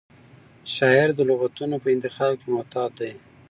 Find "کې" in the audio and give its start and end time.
2.41-2.47